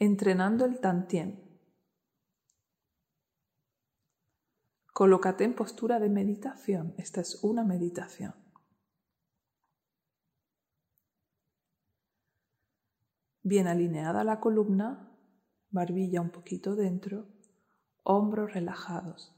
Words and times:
Entrenando 0.00 0.64
el 0.64 0.78
tantien. 0.78 1.42
Colócate 4.92 5.42
en 5.42 5.56
postura 5.56 5.98
de 5.98 6.08
meditación. 6.08 6.94
Esta 6.98 7.20
es 7.20 7.42
una 7.42 7.64
meditación. 7.64 8.32
Bien 13.42 13.66
alineada 13.66 14.22
la 14.22 14.38
columna, 14.38 15.18
barbilla 15.70 16.20
un 16.20 16.30
poquito 16.30 16.76
dentro, 16.76 17.26
hombros 18.04 18.54
relajados. 18.54 19.34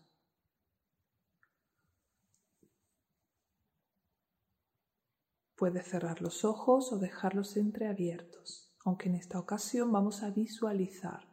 Puedes 5.57 5.89
cerrar 5.89 6.21
los 6.21 6.45
ojos 6.45 6.93
o 6.93 6.99
dejarlos 6.99 7.57
entreabiertos 7.57 8.70
aunque 8.85 9.09
en 9.09 9.17
esta 9.17 9.39
ocasión 9.39 9.93
vamos 9.93 10.23
a 10.23 10.31
visualizar. 10.31 11.29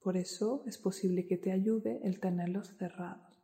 Por 0.00 0.16
eso 0.16 0.62
es 0.66 0.78
posible 0.78 1.26
que 1.26 1.38
te 1.38 1.52
ayude 1.52 2.00
el 2.04 2.20
tenerlos 2.20 2.76
cerrados. 2.76 3.34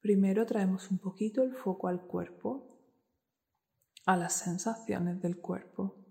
Primero 0.00 0.46
traemos 0.46 0.90
un 0.90 0.98
poquito 0.98 1.42
el 1.42 1.54
foco 1.54 1.88
al 1.88 2.06
cuerpo, 2.06 2.80
a 4.06 4.16
las 4.16 4.32
sensaciones 4.32 5.20
del 5.20 5.38
cuerpo. 5.38 6.06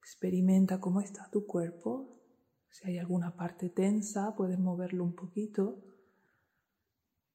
Experimenta 0.00 0.80
cómo 0.80 1.00
está 1.00 1.30
tu 1.30 1.46
cuerpo. 1.46 2.20
Si 2.70 2.88
hay 2.88 2.98
alguna 2.98 3.36
parte 3.36 3.70
tensa, 3.70 4.34
puedes 4.36 4.58
moverlo 4.58 5.04
un 5.04 5.14
poquito. 5.14 5.84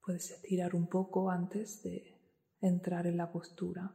Puedes 0.02 0.31
estirar 0.31 0.75
un 0.75 0.88
poco 0.88 1.29
antes 1.31 1.81
de 1.81 2.22
entrar 2.63 3.05
en 3.08 3.17
la 3.17 3.30
postura. 3.30 3.94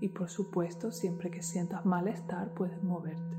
Y 0.00 0.08
por 0.08 0.30
supuesto, 0.30 0.92
siempre 0.92 1.30
que 1.30 1.42
sientas 1.42 1.84
malestar, 1.84 2.54
puedes 2.54 2.82
moverte. 2.82 3.36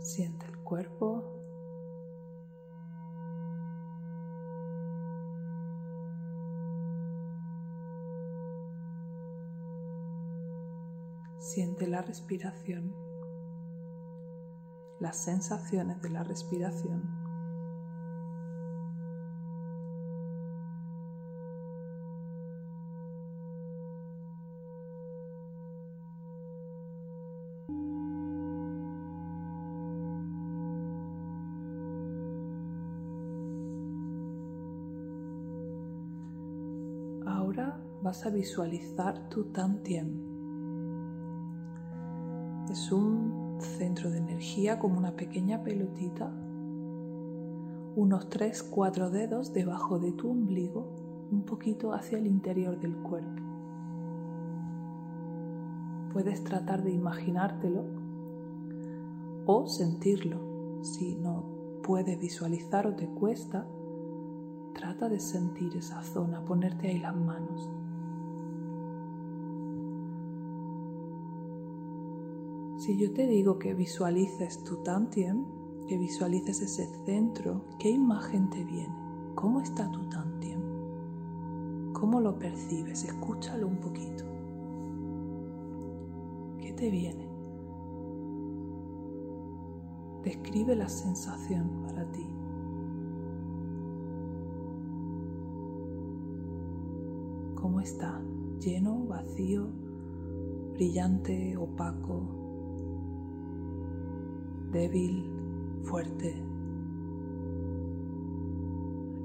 Siente 0.00 0.46
el 0.46 0.58
cuerpo. 0.64 1.38
Siente 11.38 11.86
la 11.86 12.02
respiración 12.02 13.11
las 15.02 15.16
sensaciones 15.16 16.00
de 16.00 16.10
la 16.10 16.22
respiración. 16.22 17.02
Ahora 37.26 37.82
vas 38.02 38.24
a 38.24 38.30
visualizar 38.30 39.28
tu 39.28 39.46
Tantien. 39.46 40.30
Es 42.70 42.92
un 42.92 43.31
centro 43.62 44.10
de 44.10 44.18
energía 44.18 44.78
como 44.78 44.98
una 44.98 45.16
pequeña 45.16 45.62
pelotita, 45.62 46.32
unos 47.94 48.28
3-4 48.30 49.10
dedos 49.10 49.52
debajo 49.52 49.98
de 49.98 50.12
tu 50.12 50.30
ombligo, 50.30 50.86
un 51.30 51.42
poquito 51.42 51.92
hacia 51.92 52.18
el 52.18 52.26
interior 52.26 52.78
del 52.78 52.96
cuerpo. 52.96 53.42
Puedes 56.12 56.44
tratar 56.44 56.82
de 56.82 56.92
imaginártelo 56.92 57.84
o 59.46 59.66
sentirlo. 59.66 60.38
Si 60.82 61.14
no 61.14 61.44
puedes 61.82 62.18
visualizar 62.18 62.86
o 62.86 62.94
te 62.94 63.06
cuesta, 63.06 63.66
trata 64.74 65.08
de 65.08 65.20
sentir 65.20 65.76
esa 65.76 66.02
zona, 66.02 66.44
ponerte 66.44 66.88
ahí 66.88 66.98
las 66.98 67.16
manos. 67.16 67.70
Si 72.82 72.96
yo 72.96 73.12
te 73.12 73.28
digo 73.28 73.60
que 73.60 73.74
visualices 73.74 74.64
tu 74.64 74.78
Tantien, 74.78 75.46
que 75.86 75.96
visualices 75.96 76.62
ese 76.62 76.88
centro, 77.06 77.64
¿qué 77.78 77.88
imagen 77.88 78.50
te 78.50 78.64
viene? 78.64 78.92
¿Cómo 79.36 79.60
está 79.60 79.88
tu 79.92 80.00
Tantien? 80.08 81.92
¿Cómo 81.92 82.20
lo 82.20 82.36
percibes? 82.40 83.04
Escúchalo 83.04 83.68
un 83.68 83.76
poquito. 83.76 84.24
¿Qué 86.58 86.72
te 86.72 86.90
viene? 86.90 87.28
Describe 90.24 90.74
la 90.74 90.88
sensación 90.88 91.84
para 91.84 92.04
ti. 92.10 92.26
¿Cómo 97.54 97.78
está? 97.78 98.20
¿Lleno, 98.58 99.06
vacío, 99.06 99.68
brillante, 100.74 101.56
opaco? 101.56 102.41
Débil, 104.72 105.30
fuerte. 105.84 106.34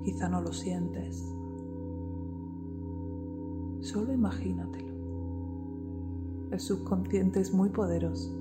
Quizá 0.03 0.29
no 0.29 0.41
lo 0.41 0.51
sientes. 0.51 1.33
Solo 3.81 4.13
imagínatelo. 4.13 4.93
El 6.51 6.59
subconsciente 6.59 7.39
es 7.39 7.53
muy 7.53 7.69
poderoso. 7.69 8.31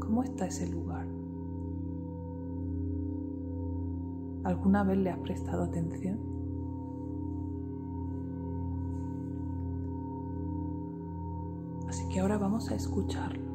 ¿Cómo 0.00 0.22
está 0.22 0.46
ese 0.46 0.68
lugar? 0.68 1.06
¿Alguna 4.44 4.82
vez 4.82 4.98
le 4.98 5.10
has 5.10 5.18
prestado 5.20 5.62
atención? 5.64 6.18
Así 11.88 12.08
que 12.08 12.20
ahora 12.20 12.38
vamos 12.38 12.70
a 12.70 12.74
escucharlo. 12.74 13.51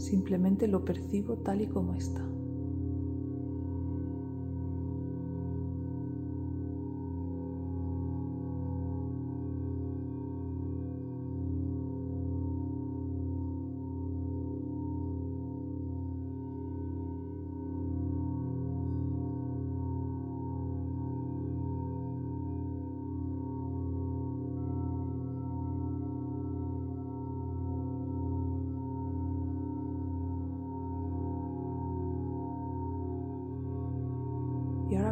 Simplemente 0.00 0.66
lo 0.66 0.84
percibo 0.84 1.36
tal 1.38 1.60
y 1.60 1.68
como 1.68 1.94
está. 1.94 2.26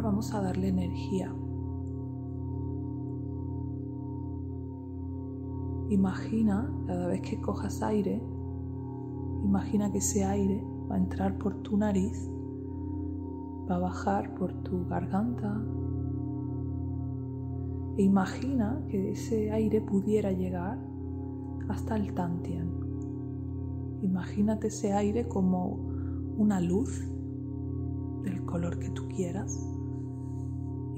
Vamos 0.09 0.33
a 0.33 0.41
darle 0.41 0.69
energía. 0.69 1.31
Imagina 5.89 6.67
cada 6.87 7.09
vez 7.09 7.21
que 7.21 7.39
cojas 7.39 7.83
aire, 7.83 8.19
imagina 9.43 9.91
que 9.91 9.99
ese 9.99 10.25
aire 10.25 10.65
va 10.89 10.95
a 10.95 10.97
entrar 10.97 11.37
por 11.37 11.61
tu 11.61 11.77
nariz, 11.77 12.27
va 13.69 13.75
a 13.75 13.79
bajar 13.79 14.33
por 14.33 14.51
tu 14.63 14.87
garganta. 14.87 15.63
E 17.97 18.01
imagina 18.01 18.83
que 18.89 19.11
ese 19.11 19.51
aire 19.51 19.79
pudiera 19.79 20.31
llegar 20.31 20.79
hasta 21.67 21.95
el 21.95 22.15
Tantien. 22.15 22.67
Imagínate 24.01 24.69
ese 24.69 24.91
aire 24.91 25.27
como 25.27 25.75
una 26.35 26.59
luz 26.59 26.99
del 28.23 28.43
color 28.45 28.79
que 28.79 28.89
tú 28.89 29.07
quieras 29.07 29.78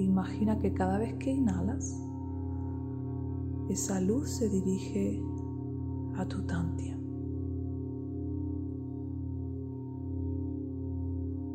Imagina 0.01 0.57
que 0.57 0.74
cada 0.74 0.98
vez 0.98 1.13
que 1.15 1.31
inhalas, 1.31 2.01
esa 3.69 4.01
luz 4.01 4.31
se 4.31 4.50
dirige 4.50 5.24
a 6.15 6.25
tu 6.25 6.42
tantia. 6.48 6.98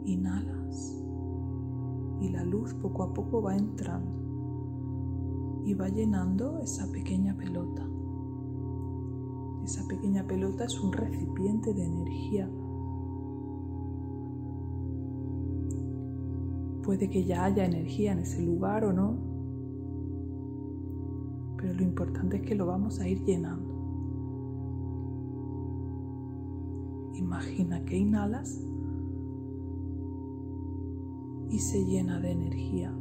Inhalas 0.04 1.02
y 2.20 2.28
la 2.28 2.44
luz 2.44 2.72
poco 2.74 3.02
a 3.02 3.12
poco 3.12 3.42
va 3.42 3.56
entrando 3.56 4.14
y 5.64 5.74
va 5.74 5.88
llenando 5.88 6.60
esa 6.60 6.86
pequeña 6.92 7.36
pelota. 7.36 7.84
Esa 9.64 9.84
pequeña 9.88 10.24
pelota 10.24 10.66
es 10.66 10.80
un 10.80 10.92
recipiente 10.92 11.74
de 11.74 11.84
energía 11.84 12.48
Puede 16.86 17.10
que 17.10 17.24
ya 17.24 17.44
haya 17.44 17.64
energía 17.64 18.12
en 18.12 18.20
ese 18.20 18.40
lugar 18.40 18.84
o 18.84 18.92
no, 18.92 19.16
pero 21.56 21.74
lo 21.74 21.82
importante 21.82 22.36
es 22.36 22.42
que 22.42 22.54
lo 22.54 22.66
vamos 22.66 23.00
a 23.00 23.08
ir 23.08 23.24
llenando. 23.24 23.74
Imagina 27.14 27.84
que 27.84 27.98
inhalas 27.98 28.64
y 31.50 31.58
se 31.58 31.84
llena 31.84 32.20
de 32.20 32.30
energía. 32.30 32.96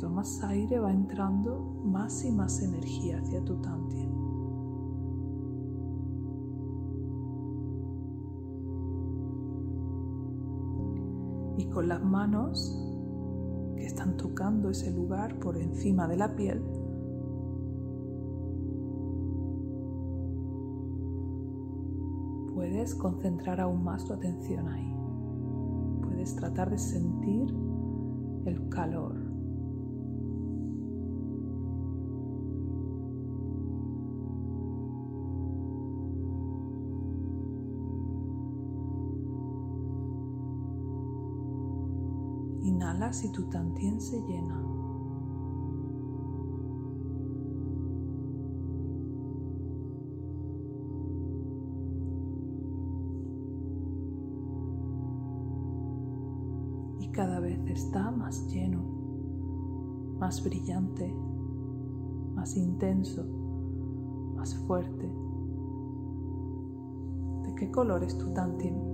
Tomas 0.00 0.42
aire 0.44 0.78
va 0.78 0.90
entrando 0.90 1.60
más 1.84 2.24
y 2.24 2.32
más 2.32 2.62
energía 2.62 3.18
hacia 3.18 3.44
tu 3.44 3.60
tantien. 3.60 4.10
Y 11.58 11.66
con 11.66 11.88
las 11.88 12.02
manos 12.02 12.76
que 13.76 13.84
están 13.84 14.16
tocando 14.16 14.70
ese 14.70 14.90
lugar 14.90 15.38
por 15.38 15.58
encima 15.58 16.08
de 16.08 16.16
la 16.16 16.34
piel, 16.34 16.62
puedes 22.54 22.94
concentrar 22.94 23.60
aún 23.60 23.84
más 23.84 24.06
tu 24.06 24.14
atención 24.14 24.66
ahí. 24.66 24.96
Puedes 26.02 26.34
tratar 26.36 26.70
de 26.70 26.78
sentir 26.78 27.54
el 28.46 28.68
calor 28.70 29.29
Y 43.00 43.32
tu 43.32 43.42
tantien 43.48 43.98
se 43.98 44.20
llena. 44.22 44.62
Y 57.00 57.08
cada 57.08 57.40
vez 57.40 57.58
está 57.66 58.10
más 58.10 58.46
lleno, 58.48 58.82
más 60.18 60.44
brillante, 60.44 61.12
más 62.34 62.54
intenso, 62.56 63.24
más 64.36 64.54
fuerte. 64.66 65.10
¿De 67.44 67.54
qué 67.54 67.70
color 67.70 68.04
es 68.04 68.16
tu 68.18 68.32
tantien? 68.34 68.89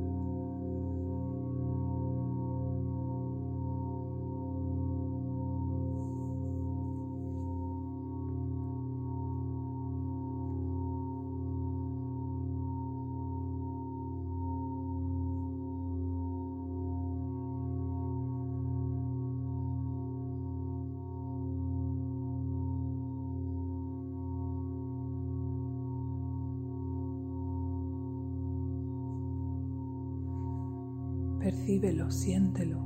Percíbelo, 31.47 32.11
siéntelo. 32.11 32.81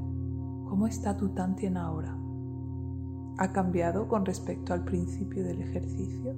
¿Cómo 0.69 0.87
está 0.87 1.17
tu 1.17 1.31
Tantien 1.31 1.79
ahora? 1.79 2.15
¿Ha 3.39 3.53
cambiado 3.55 4.07
con 4.07 4.27
respecto 4.27 4.75
al 4.75 4.85
principio 4.85 5.43
del 5.43 5.63
ejercicio? 5.63 6.35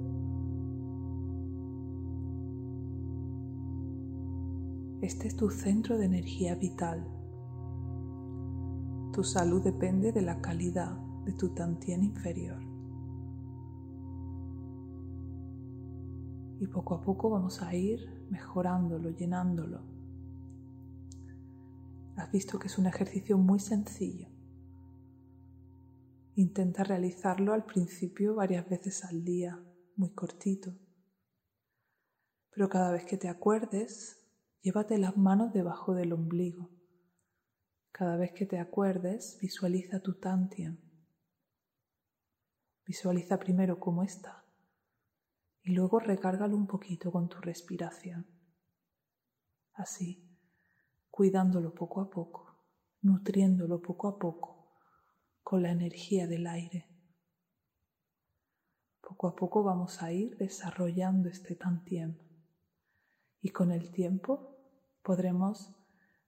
Este 5.01 5.27
es 5.27 5.35
tu 5.35 5.49
centro 5.49 5.97
de 5.97 6.05
energía 6.05 6.55
vital. 6.55 7.05
Tu 9.11 9.21
salud 9.25 9.61
depende 9.61 10.13
de 10.13 10.21
la 10.21 10.39
calidad 10.39 10.97
de 11.25 11.33
tu 11.33 11.49
Tantien 11.49 12.05
inferior. 12.05 12.61
Y 16.61 16.67
poco 16.67 16.95
a 16.95 17.01
poco 17.01 17.31
vamos 17.31 17.61
a 17.61 17.75
ir 17.75 17.99
mejorándolo, 18.29 19.09
llenándolo 19.09 19.92
visto 22.33 22.57
que 22.57 22.65
es 22.65 22.79
un 22.79 22.87
ejercicio 22.87 23.37
muy 23.37 23.59
sencillo. 23.59 24.27
Intenta 26.33 26.83
realizarlo 26.83 27.53
al 27.53 27.63
principio 27.63 28.33
varias 28.33 28.67
veces 28.67 29.05
al 29.05 29.23
día, 29.23 29.63
muy 29.95 30.15
cortito. 30.15 30.75
Pero 32.49 32.69
cada 32.69 32.91
vez 32.91 33.05
que 33.05 33.17
te 33.17 33.29
acuerdes, 33.29 34.19
llévate 34.61 34.97
las 34.97 35.15
manos 35.15 35.53
debajo 35.53 35.93
del 35.93 36.11
ombligo. 36.11 36.71
Cada 37.91 38.17
vez 38.17 38.31
que 38.31 38.47
te 38.47 38.57
acuerdes, 38.57 39.37
visualiza 39.39 40.01
tu 40.01 40.15
tantien. 40.15 40.81
Visualiza 42.83 43.37
primero 43.37 43.79
cómo 43.79 44.01
está 44.01 44.43
y 45.61 45.71
luego 45.71 45.99
recárgalo 45.99 46.57
un 46.57 46.65
poquito 46.65 47.11
con 47.11 47.29
tu 47.29 47.37
respiración. 47.37 48.25
Así 49.73 50.32
cuidándolo 51.13 51.75
poco 51.75 52.01
a 52.01 52.09
poco, 52.09 52.57
nutriéndolo 53.03 53.79
poco 53.83 54.07
a 54.07 54.17
poco 54.17 54.73
con 55.43 55.61
la 55.61 55.69
energía 55.69 56.25
del 56.25 56.47
aire. 56.47 56.89
Poco 58.99 59.27
a 59.27 59.35
poco 59.35 59.61
vamos 59.61 60.01
a 60.01 60.11
ir 60.11 60.35
desarrollando 60.37 61.29
este 61.29 61.55
tantien 61.55 62.19
y 63.41 63.49
con 63.49 63.71
el 63.71 63.91
tiempo 63.91 64.57
podremos 65.03 65.75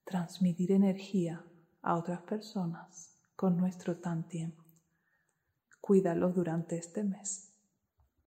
transmitir 0.03 0.71
energía 0.71 1.43
a 1.81 1.95
otras 1.98 2.21
personas 2.21 3.17
con 3.36 3.57
nuestro 3.57 3.98
tantien. 3.98 4.55
Cuídalo 5.81 6.31
durante 6.31 6.77
este 6.77 7.03
mes. 7.03 7.54